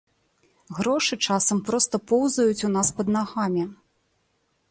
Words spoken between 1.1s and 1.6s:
часам